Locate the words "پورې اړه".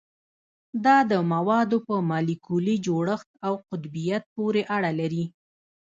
4.35-4.91